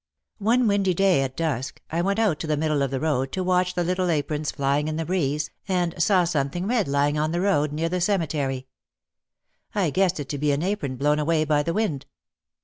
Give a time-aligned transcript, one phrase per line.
[0.39, 3.43] One windy day, at dusk, I went out to the middle of the road to
[3.43, 7.39] watch the little aprons flying in the breeze and saw something red lying on the
[7.41, 8.65] road near the ceme tery.
[9.75, 12.07] I guessed it to be an apron blown away by the wind.